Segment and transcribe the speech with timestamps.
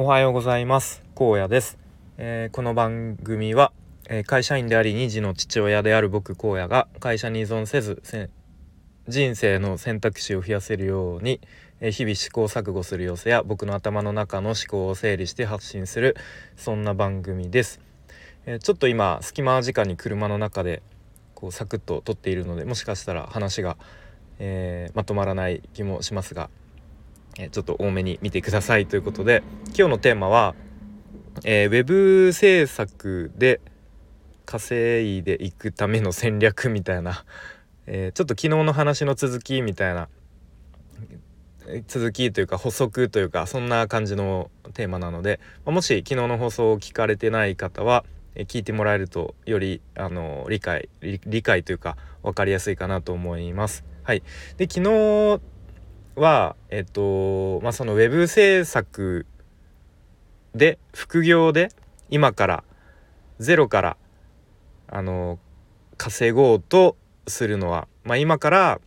[0.00, 1.02] おはようございます。
[1.16, 1.76] 荒野です、
[2.18, 3.72] えー、この番組は、
[4.08, 8.00] えー、会社員であり2児の父親である僕荒野が会社に依存せず
[9.08, 11.40] 人生の選択肢を増やせるように、
[11.80, 16.16] えー、日々試行錯誤する様子や僕の頭の中の思考を整理して発信する
[16.56, 17.80] そんな番組です、
[18.46, 20.80] えちょっと今隙間時間に車の中で
[21.34, 23.76] こうサクッと撮っているのでもしかしたら話が、
[24.38, 26.50] えまとまらない気もしますが
[27.38, 30.54] えちょっと多めに見てくださいということで今日のテーマは、
[31.44, 33.60] えー、ウェブ制作で
[34.44, 37.24] 稼いでいくための戦略みたいな、
[37.86, 40.08] えー、ちょっと昨日の話の続きみたいな
[41.86, 53.84] 続きというか補足というかそんな感じのテーマなのでもし昨日の放送を聞かれてない方は聞いてもらえるとよりあの理解理解というか分かりやすいかなと思います。
[54.02, 54.22] はい、
[54.56, 55.40] で昨日
[56.18, 59.26] はえっとまあそのウェブ制作
[60.54, 61.70] で副業で
[62.10, 62.64] 今から
[63.38, 63.96] ゼロから
[64.88, 65.38] あの
[65.96, 68.80] 稼ごうとするのは、まあ、今から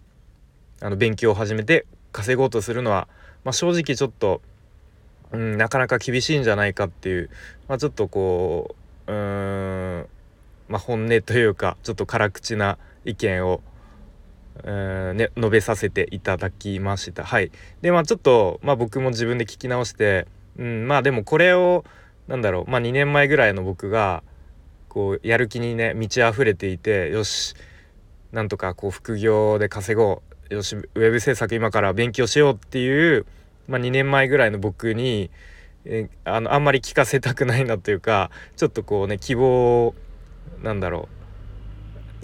[0.81, 3.07] あの勉強を始めて稼ごうとするのは、
[3.43, 4.41] まあ、正直ちょっと、
[5.31, 7.29] うん、なかなか厳しいんじゃないかっていう、
[7.67, 8.75] まあ、ちょっとこ
[9.07, 10.07] ううん、
[10.67, 13.61] まあ、本音というかちょっと辛口な意見を
[14.63, 17.23] え、ね、述べさせていただきました。
[17.23, 21.83] はい、でまあちょっと、まあ、僕も自分で聞き直して、うん、まあでもこれを
[22.27, 24.23] なんだろう、まあ、2年前ぐらいの僕が
[24.87, 27.55] こうやる気にね満ち溢れていてよし
[28.31, 33.25] なんとかこう副業で稼ごうよしウェブ制作今から勉強しようっていう、
[33.67, 35.29] まあ、2年前ぐらいの僕に
[35.85, 39.93] えあのあんまり聞かせたくないなというかちょっとこうね希望
[40.61, 41.20] なんだろう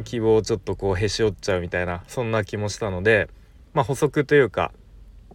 [0.04, 3.30] 希望をちょっとこうへし折っちゃうみたいなそんな気もしたので
[3.74, 4.72] まあ補足というか、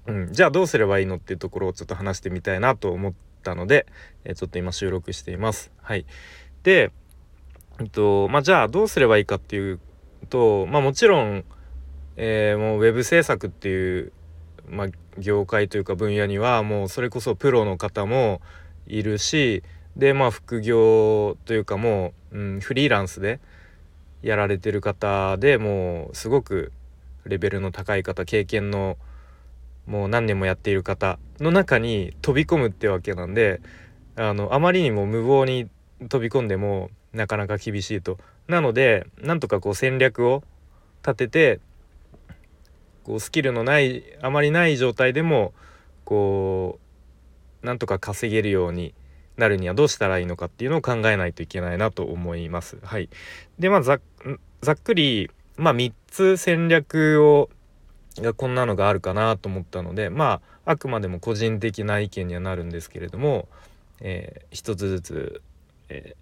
[0.07, 3.87] うん、じゃあどうすればいいのっていうところをちょっと話してみたいなと思ったので、
[4.25, 5.71] えちょっと今収録しています。
[5.81, 6.07] はい、
[6.63, 6.91] で、
[7.81, 9.81] えっとまあ、じゃあどうすればいいかっていう
[10.29, 11.45] と、まあ、もちろん、
[12.17, 14.13] えー、もうウェブ制作っていう、
[14.69, 14.87] まあ、
[15.19, 18.41] 業界というか分野にはもうそれこそプロの方も
[18.87, 19.63] いるし
[19.97, 23.41] でまあ副業というかもう、うん、フリーランスで
[24.23, 26.73] やられてる方でもうすごく
[27.25, 28.97] レベルの高い方経験の
[29.87, 33.61] もう何年もやっている方の中に飛び込むってわけなんで
[34.17, 35.69] あのあまりにも無謀に
[36.09, 38.19] 飛び込んでもなかなか厳しいと。
[38.49, 40.43] なのでなんとかこう戦略を
[41.03, 41.61] 立てて
[43.05, 45.53] こうスキルのないあまりない状態でも
[46.05, 46.79] こ
[47.63, 48.95] うなんとか稼げるように
[49.43, 52.79] なるにはどうしたらいいのかっていうのを考えないといけないなと思います。
[52.85, 53.09] はい、
[53.59, 54.01] でまあざっ
[54.77, 57.51] くり、まあ、3つ戦略を
[58.19, 63.49] がこんなのがあるかなと思ったのでまああくまでも個人的な意見にはなるんですけれども、
[64.01, 65.43] えー、一つずつ、
[65.89, 66.15] え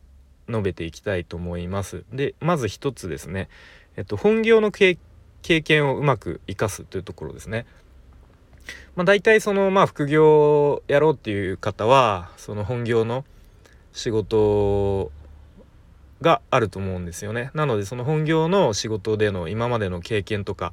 [0.48, 2.04] ー、述べていきたいと思います。
[2.10, 3.50] でまず一つですね、
[3.97, 4.97] えっと、本業の経
[5.42, 7.66] 験をうまく生かすというところですね。
[8.97, 13.25] まあ、大体そのまあ副業やろうっていう方はその本業の
[13.92, 15.10] 仕事
[16.20, 17.50] があると思うんですよね。
[17.54, 20.72] なのでその本業の仕事での今までの経験とか、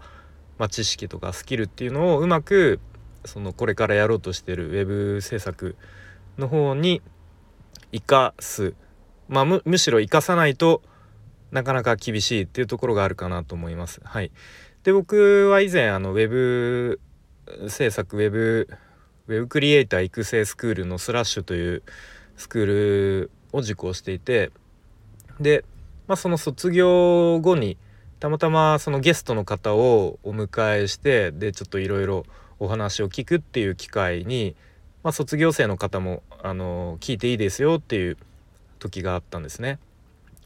[0.57, 2.79] まあ、知識とかスキルっていうのをうまく
[3.25, 5.75] そのこれからやろうとしてるウェブ制作
[6.37, 7.01] の方に
[7.91, 8.73] 生かす、
[9.29, 10.81] まあ、むむしろ生かさないと
[11.51, 14.01] なかなか厳しいっていうところがあるかなと思います。
[14.03, 14.31] はい、
[14.83, 16.99] で僕は以前あのウェブ
[17.67, 18.67] 制作ウェブ
[19.27, 21.83] ウェブクリエイター育成スクールのスラッシュという
[22.37, 24.51] スクールを受講していて
[25.39, 25.65] で、
[26.07, 27.77] まあ、その卒業後に
[28.19, 32.25] たまたまそのゲストの方をお迎えしてでちょっといろいろ
[32.59, 34.55] お話を聞くっていう機会に、
[35.03, 38.17] まあ、卒業生の方もあの聞いていいですよっていう
[38.79, 39.79] 時があったんですね。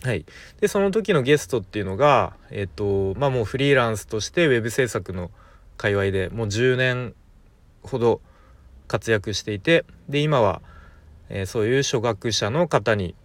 [0.04, 0.26] はい、
[0.60, 5.30] でその時のゲストっていうのが、えっとまあ、もうフリーランスとしてウェブ制作の
[5.82, 7.16] 界隈でもう10年
[7.82, 8.22] ほど
[8.88, 10.62] 活躍していてで今は、
[11.30, 13.16] えー、そういう初学者の方に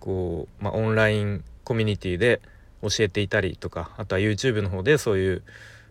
[0.00, 2.40] こう、まあ、オンラインコミュニティで
[2.80, 5.42] 教えていたりとかあとは YouTube の方でそういう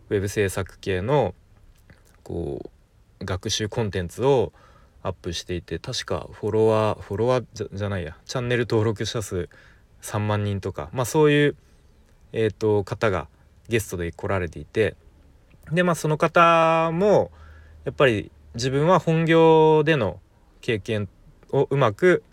[0.09, 1.35] ウェブ制作系の
[2.23, 2.71] こ
[3.21, 4.51] う学習コンテンツを
[5.03, 9.47] アップしていて確かフォロワーフォロワーじゃないやチャンネル登録者数
[10.01, 11.55] 3万人とかまあそういう、
[12.31, 13.27] えーと方が
[13.69, 14.95] ゲストで来られていて
[15.71, 17.31] でまあその方も
[17.85, 20.19] やっぱり自分は本業での
[20.61, 21.09] 経験
[21.51, 22.23] をうまく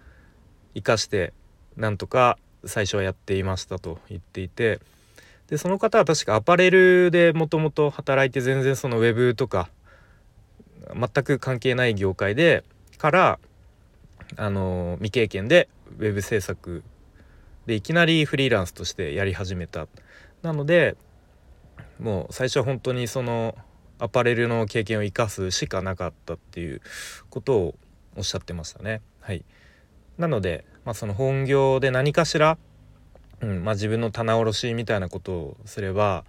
[0.74, 1.32] 生かして
[1.76, 4.80] なんとか最初はやっていましたと言っていて
[5.48, 9.68] でその方は確かアパレルでもともと働いて全然そのウェブとか
[10.94, 12.64] 全く関係ない業界で
[12.98, 13.38] から
[14.36, 15.68] あの未経験で
[15.98, 16.82] ウェブ制作
[17.66, 19.86] でいきなりフリーランスとしてやり始めた。
[20.42, 20.96] なので
[21.98, 23.56] もう最初は本当にその
[23.98, 26.80] アパレルの経験を生かすしかなかったっていう
[27.28, 27.74] ことを
[28.16, 29.02] おっしゃってましたね。
[29.20, 29.44] はい、
[30.18, 32.58] なので、まあ、その本業で何かしら、
[33.40, 36.24] うんまあ、自分の棚卸しみたいなことをすれば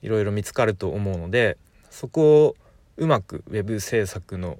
[0.00, 1.58] いろいろ見つかると思うので
[1.90, 2.56] そこを
[2.96, 4.58] うまく web 制作の、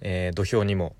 [0.00, 0.94] えー、土俵にも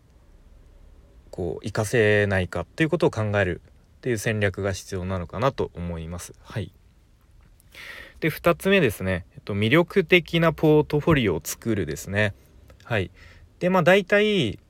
[1.30, 3.60] こう活かせないかっていうことを考える
[3.98, 6.34] っていう戦略が必要なのかなと思います。
[6.42, 6.72] はい、
[8.22, 12.34] で2つ目ですね、えっと、魅力的なポートフォリオを作るですね。
[12.84, 13.10] はい、
[13.58, 14.60] でまあ大体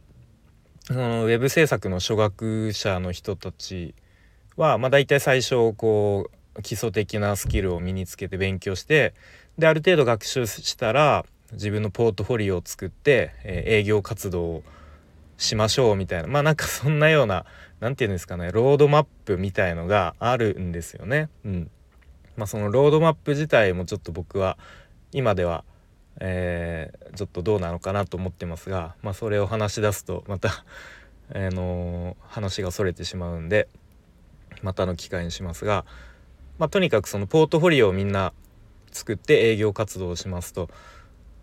[0.87, 3.95] そのウェブ制作の初学者の人たち
[4.57, 9.13] は、まあ、大体最初こう基礎的なスキルを身につけて勉強して
[9.59, 14.63] である程度学習したら自分のポートフォリオを作って、えー、営業活動を
[15.37, 17.45] しましょうみたいなまあなんかそんなような
[17.81, 21.29] 何て言うんですかねロードマップみたいのがあるんですよね。
[21.45, 21.71] うん、
[22.37, 24.59] まあそのロードマップ自体もちょっと僕は
[25.13, 25.65] 今では、
[26.21, 30.65] えー、ちょっとどうなのかなと思ってますが、まあ、それを話し出すとまた
[31.35, 33.69] あのー、話がそれてしまうんで
[34.63, 35.85] またの機会にしますが、
[36.59, 38.33] まあ、とにかくそのポートフォリオをみんな
[38.91, 40.69] 作って営業活動をしますと。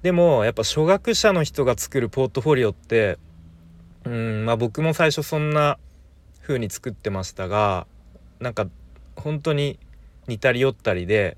[0.01, 3.17] でもやっぱ初学者の人が作るポートフォリオって
[4.05, 5.77] うんまあ僕も最初そんな
[6.41, 7.85] 風に作ってましたが
[8.39, 8.67] なんか
[9.15, 9.77] 本当に
[10.29, 11.37] 似たり寄ったりで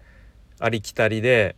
[0.59, 1.55] ありきたりで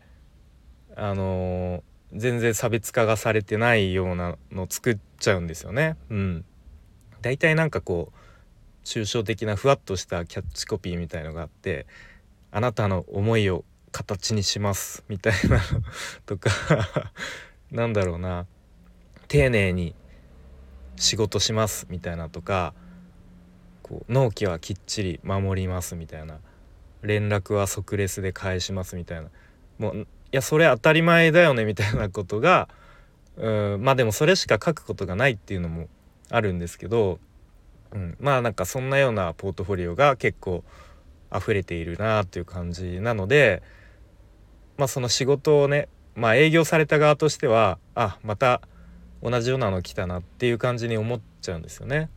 [0.96, 1.82] あのー、
[2.14, 5.98] 全然差別化がされてないようなの作っちゃうんですよね。
[6.10, 6.46] うん、
[7.22, 8.18] 大体なんかこう
[8.86, 11.88] 抽象的なふわっとしたキャッチコピーみたいのがあって
[12.52, 15.62] 「あなたの思いを形にします」みたいなの
[16.26, 16.52] とか
[17.72, 18.46] なんだろうな。
[19.28, 19.96] 丁寧に
[20.96, 22.76] 仕事しますみたいなとか
[23.82, 26.40] こう納期はきっちり守りますみたいな。
[27.04, 29.30] 連絡は即レスで返しますみたいな
[29.78, 32.68] もういやそれ当たり前だよねみたいなことが
[33.38, 35.88] うんまあでもそれしか書くことがないっていうのも
[36.30, 37.20] あるんですけど、
[37.92, 40.64] うん、まあなんかそんなようなポートフォリオが結構
[41.36, 43.62] 溢れているなっていう感じなので
[44.78, 48.62] まあその仕事をねまあ営業された側としてはあまた
[49.22, 52.10] 同じようなの来たなっていう感じに思っちゃうんですよね。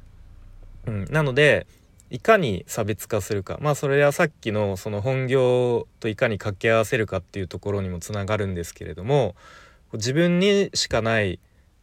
[0.86, 1.66] うん、なので
[2.10, 3.58] いかに差別化するか。
[3.60, 9.34] まあそれはさっきのその本業といかに掛け合わせるかっていうところにもつながるんですけれども
[9.92, 11.40] 自分にしかない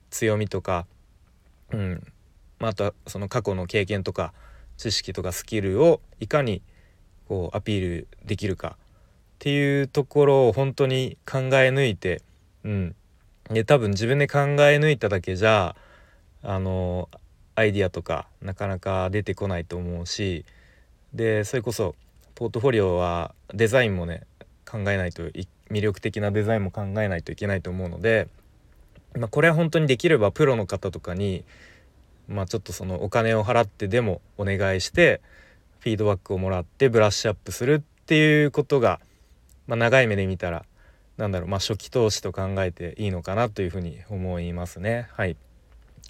[0.10, 0.86] 強みとか、
[1.72, 2.08] うん。
[2.60, 4.34] まあ、あとはその過去の経験とか
[4.78, 6.62] 知識とかスキルをいかに
[7.28, 12.22] こうアピールできるかっていうところを本当に考え抜いて、
[12.64, 12.96] うん、
[13.50, 15.76] で多分自分で考え抜いただけじゃ
[16.42, 17.10] あの
[17.56, 20.46] アイディアとかなかなか出てこないと思うし
[21.14, 21.96] でそれこそ
[22.36, 24.24] ポートフォリオはデザインもね
[24.66, 25.24] 考えないと
[25.70, 28.28] 魅力的なデザインも考えないといけないと思うので、
[29.16, 31.44] まあ、これは本当にできればプロの方とかに、
[32.28, 35.22] まあ、ちょっとそのお金を払ってでもお願いして
[35.80, 39.00] フィードバックをもらってブラッシュアップするっていうことが、
[39.68, 40.66] まあ、長い目で見たら
[41.18, 45.08] なんだろうま初期投資と考えていいのかなというふうに思いますね。
[45.14, 45.38] はい。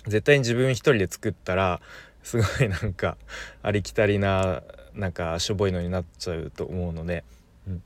[0.05, 1.81] 絶対に自分一人で作ったら
[2.23, 3.17] すごいなんか
[3.61, 4.63] ありきたりな
[4.95, 7.23] なんかしょぼいのになっちゃうと思うので、
[7.67, 7.83] うん、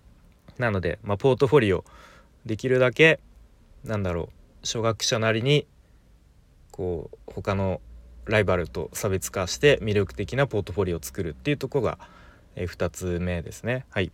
[0.57, 1.85] なので、まあ、ポートフォリオ
[2.45, 3.19] できるだけ
[3.83, 4.29] なんだろう
[4.63, 5.65] 初学者なりに
[6.71, 7.81] こう他の
[8.25, 11.97] ライバルと差別化して魅力的なポートフォリオを作るっていうとこが、
[12.55, 14.11] えー、2つ目ですねはい。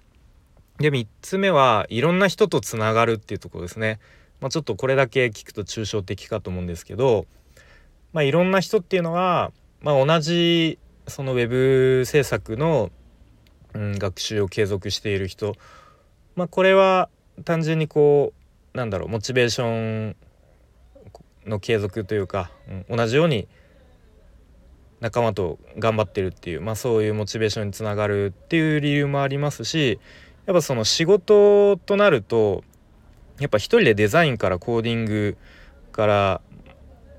[0.80, 4.00] で3つ目はいろんな人とつながるっていうとこですね。
[4.42, 7.26] まあ、ちょっとこれだけ聞くと抽象的かと思うんですけど、
[8.14, 9.52] まあ、いろんな人っていうのは、
[9.82, 12.92] まあ、同じそのウェブ制作の、
[13.74, 15.56] うん、学習を継続している人、
[16.36, 17.10] まあ、これは
[17.44, 18.34] 単純にこ
[18.74, 20.16] うなんだろうモチベーション
[21.46, 22.52] の継続というか、
[22.88, 23.48] うん、同じように
[25.00, 30.00] 仲間と頑張ってるっていう、まあ、そういうモチベーションにつながるっていう理由もありますし
[30.46, 32.64] やっぱその仕事となると
[33.40, 35.38] やっぱ一人でデザインからコーディング
[35.92, 36.42] から、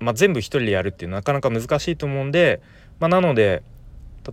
[0.04, 2.60] まあ、全部一人でやるっていうのはなかなか難しいと思うんで、
[3.00, 3.62] まあ、なので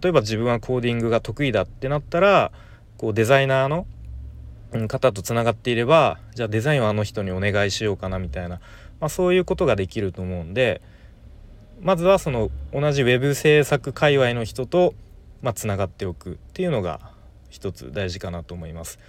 [0.02, 2.52] 例えば自分はコーディングが得意だってなったら
[2.98, 3.86] こうデザイナーの
[4.88, 8.62] 方とつながっていればじゃあデザインはあの人にお願いしようかなみたいな、
[9.00, 10.82] まあ、そういうことができると思うんで
[11.82, 14.94] まずはその同じ web 制作界隈の人と
[15.42, 17.00] まあつながっておくっていうのが
[17.50, 19.00] 一つ大事かなと思います。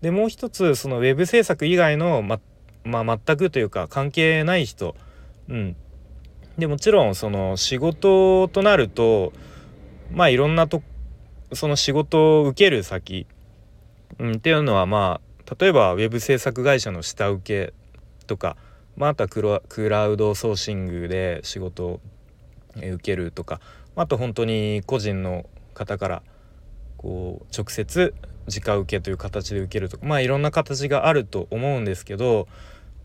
[0.00, 2.40] でもう一つそのウェブ制作以外のま
[2.84, 4.96] まあ、全くというか関係ない人、
[5.48, 5.76] うん
[6.58, 9.32] でもちろんその仕事となると
[10.10, 10.82] まあいろんなと
[11.52, 13.26] その仕事を受ける先、
[14.18, 17.74] うん、っていうのはまあ例えばウェブ制作会社の下請け
[18.26, 18.56] とか、
[18.96, 22.00] まあ、あとはクラウドソーシングで仕事を
[22.76, 23.60] 受けるとか
[23.96, 26.22] あと本当に個人の方から
[26.96, 28.14] こう直接
[28.48, 32.48] 直受けという形で受けるとかまあいろんな形があると思うんですけど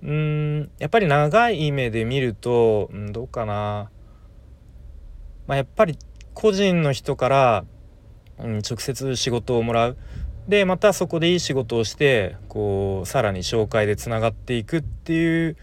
[0.03, 3.89] うんやっぱり長い目で見ると、うん、どうかな、
[5.47, 5.97] まあ、やっぱり
[6.33, 7.65] 個人の人から、
[8.39, 9.97] うん、直接仕事をもらう。
[10.47, 15.57] でまたそこでいい仕事をしてこうさらに紹介でつながっていくっていう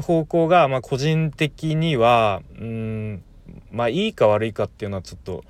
[0.00, 3.24] 方向が、まあ、個人的にはうん
[3.72, 5.42] まあいいか悪いかっていうのはちょっと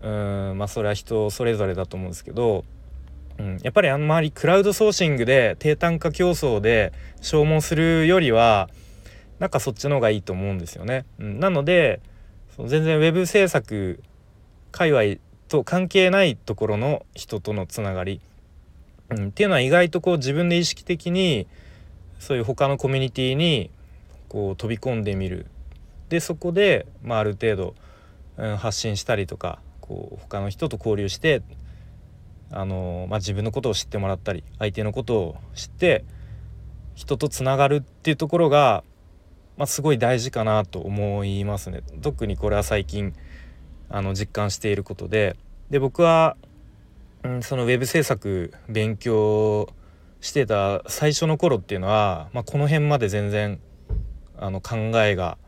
[0.00, 0.08] う
[0.54, 2.64] んまあそれは人それぞれだと思うんですけど、
[3.42, 8.70] うん、やっぱりあんまりクラウドソーシングで低単価競争で消耗するよりは
[9.40, 11.04] なんかそっちの方がいいと思うんですよね。
[11.18, 12.00] うん、なので
[12.54, 14.00] その全然 web 制作
[14.70, 18.20] 界隈と関係ないところの人とのつながり、
[19.10, 21.48] うん、っていうのは意外とこう自分で意識的に
[22.20, 23.70] そういう他のコミュニティに
[24.28, 25.46] こう飛び込んでみる。
[26.10, 27.74] でそこで、まあ、ある程度、
[28.36, 31.42] うん、発信したりとかこう他の人と交流して
[32.52, 36.04] あの、まあ、自分のことを知ってもらったり相手のことを知って
[36.94, 38.84] 人とつながるっていうところが、
[39.56, 41.82] まあ、すごい大事かなと思いますね。
[42.02, 43.14] 特にこれは最近
[43.88, 45.36] あの実感していることで
[45.70, 46.36] で僕は、
[47.22, 49.68] うん、そのウェブ制作勉強
[50.20, 53.58] してた最初の頃っていうのは、まあ、この辺まで全然
[54.38, 55.38] あの考えが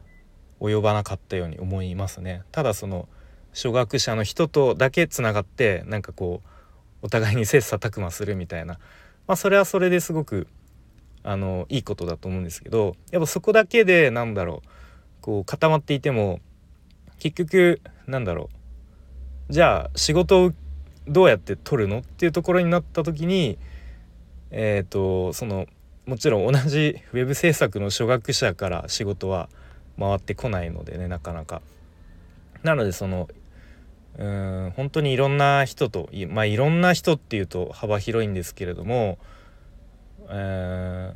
[0.60, 2.42] 及ばなかったように思いますね。
[2.52, 3.08] ただその
[3.52, 6.48] 初学者の人とだけつながってなんかこう
[7.04, 8.78] お互いに切磋琢磨するみたいな、
[9.26, 10.48] まあ、それはそれですごく
[11.22, 14.68] あのいいことだと思うんですけどやっぱそこだけでなんだろう
[15.20, 16.40] こう固まっていても
[17.18, 18.48] 結局なんだろ
[19.50, 20.52] うじゃあ仕事を
[21.06, 21.98] どうやって取るの？
[21.98, 23.58] っていうところになった時に
[24.50, 25.66] えっ、ー、とその
[26.06, 29.50] もちろん同じウェブ制作の初学者から仕事は
[29.98, 31.60] 回ってこないのでねなかなか。
[32.62, 33.28] なのでその
[34.18, 39.18] うん本当にいろんな人とまあいろんな人っていうと幅広いんですけれども、
[40.28, 41.12] え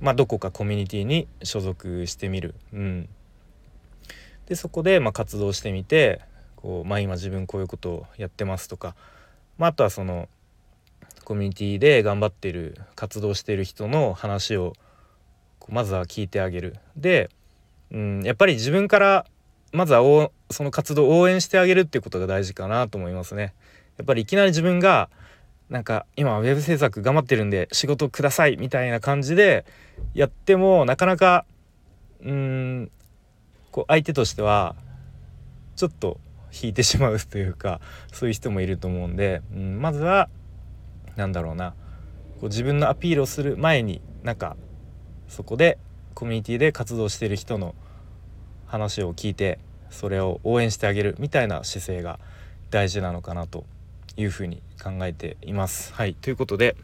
[0.00, 2.54] ー、まあどこかコミュニティに所属してみる。
[2.72, 3.08] うん、
[4.46, 6.20] でそこでまあ活動してみて
[6.56, 8.96] こう、まあ、今自分こういうことをやってますとか、
[9.58, 10.28] まあ、あとはその
[11.24, 14.72] コミュニティで頑張ってる活動してる人の話を
[15.68, 16.76] まずは聞いてあげる。
[16.96, 17.30] で、
[17.90, 19.26] うん、やっぱり自分から
[19.74, 23.52] まずはその活動を応援してあげるっていうことが大事かなと思いますね。
[23.96, 25.10] やっぱりいきなり自分が
[25.68, 29.64] なんか今ウェブ制作頑張ってるんで仕事くださいみたいな感じで
[30.14, 31.44] やってもなかなか
[32.22, 32.90] うん
[33.72, 34.76] こう相手としては
[35.74, 36.20] ちょっと
[36.52, 37.80] 引いてしまうというか
[38.12, 40.28] そういう人もいると思うんで、うん、まずは
[41.16, 41.74] 何だろうな
[42.40, 44.56] こう自分のアピールをする前になんか
[45.26, 45.78] そこで
[46.14, 47.74] コミュニティで活動してる人の
[48.74, 49.58] 話を聞いて
[49.90, 52.18] それを応援してあげるみたいな姿勢が
[52.70, 53.64] 大事なのかなと
[54.16, 55.92] いうふうに考えています。
[55.94, 56.76] はいということで、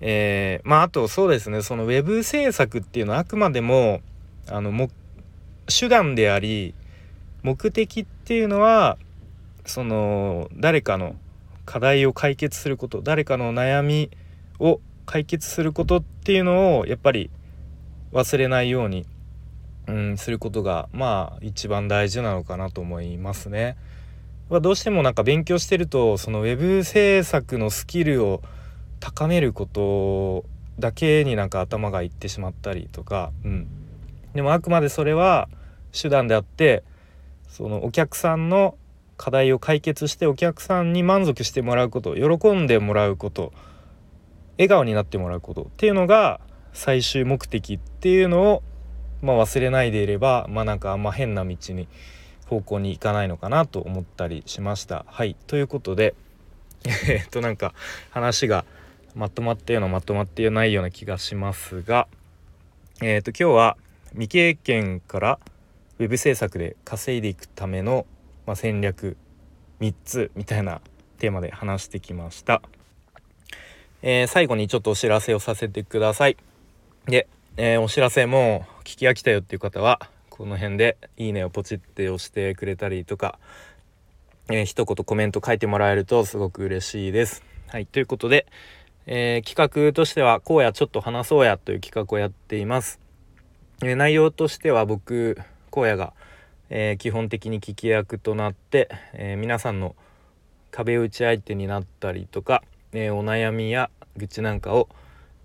[0.00, 4.00] えー、まああとそうですねそのウェブ制作っていうのはあくまでも
[4.48, 4.90] あのも
[5.66, 6.74] 手段であり
[7.42, 8.98] 目的っていうのは
[9.64, 11.14] その誰かの
[11.64, 14.10] 課題を解決すること誰かの悩み
[14.58, 17.30] を解決することっていうのをやっぱり
[18.12, 19.06] 忘れないように
[19.86, 23.76] うん、することがまあ一番大事なのかなと思いますね。
[24.48, 28.42] どうしてもなんか勉強してるとそのウェブ制作のスキルを
[29.00, 30.44] 高めること
[30.78, 33.66] だけになんか頭がいってしまったりとか、うん、
[34.34, 35.48] でもあくまでそれは
[35.90, 36.84] 手段であって
[37.48, 38.76] そのお客さんの
[39.16, 43.52] 課題を解決してお客さんに満足してもらうこと喜んでもらうこと
[44.58, 46.40] 笑顔になってもらうことっていうのが
[46.72, 48.62] 最終目的っていうのを
[49.26, 51.88] まあ、忘れないでいればまあなんかあんま変な道に
[52.46, 55.04] 方向に行かないのかなと思ったりしました。
[55.08, 56.14] はいということで
[57.08, 57.74] えっとなんか
[58.10, 58.64] 話が
[59.14, 62.06] まとまったようなまとまってないような気がしますが
[63.02, 63.76] えっ、ー、と今日は
[64.12, 65.38] 未経験から
[65.98, 68.06] ウェブ制作で稼いでいくための、
[68.46, 69.16] まあ、戦略
[69.80, 70.80] 3つみたいな
[71.18, 72.62] テーマで話してきました。
[74.02, 76.36] えー、最後にちょっとお知らせをさせてください。
[77.06, 79.98] で、えー、お知らせも聞き飽きたよっていう方は
[80.30, 83.40] この辺で「いいね」をポチって押してくれたりとか、
[84.48, 87.42] えー、一言コメント書いてもらえるとすごく嬉しいです。
[87.66, 88.46] はいということで、
[89.06, 93.00] えー、企画としては「こうやちょっと話そうや」という企画をやっています。
[93.82, 95.36] えー、内容としては僕
[95.72, 96.12] 荒野が、
[96.70, 99.96] えー、基本的に聞き役となって、えー、皆さんの
[100.70, 102.62] 壁打ち相手になったりとか、
[102.92, 104.88] えお悩みや愚痴なんかを、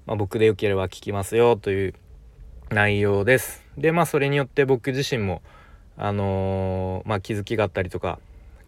[0.06, 1.96] まあ、僕でよければ聞きますよという
[2.72, 3.64] 内容です。
[3.78, 5.42] でまあそれによって僕自身も
[5.98, 8.18] あのまあ、気づきがあったりとか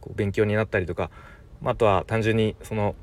[0.01, 1.09] こう勉強になったりとか、
[1.61, 2.95] まあ、とは単純にその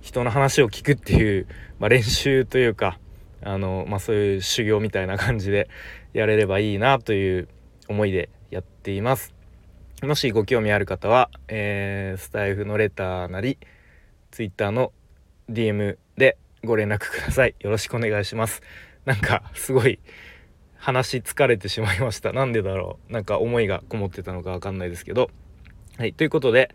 [0.00, 1.46] 人の話を聞くっていう、
[1.78, 2.98] まあ、練習というか
[3.42, 5.68] あの、まあ、そういう修行みたいな感じで
[6.14, 7.48] やれればいいなという
[7.88, 9.34] 思いでやっています。
[10.02, 13.58] もしご興味ある方は、えー、スタイフのレターなり
[14.30, 14.92] Twitter の
[15.48, 17.54] DM でご連絡ください。
[17.60, 18.62] よろしくお願いします。
[19.04, 20.00] なんかすごい
[20.78, 22.32] 話疲れてしまいました。
[22.32, 23.12] なんでだろう。
[23.12, 25.30] なんか思いがこもってたのかわかんないですけど。
[25.98, 26.74] はい、ということで、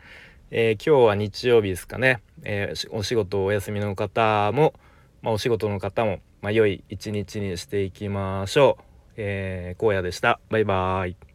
[0.49, 2.21] えー、今日は日曜日ですかね。
[2.43, 4.73] えー、お仕事お休みの方も、
[5.21, 8.83] まあ、お仕事の方も、まあ、良い一日にしていきましょう。
[9.17, 10.39] えー、荒野でした。
[10.49, 11.30] バイバーイ。